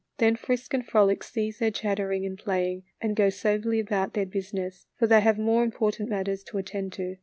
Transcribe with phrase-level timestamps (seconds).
[0.17, 4.87] Then Frisk and Frolic cease their chattering and playing and go soberly about their business,
[4.97, 7.17] for they have more im portant matters to attend to.